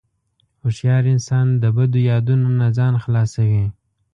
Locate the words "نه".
2.59-2.67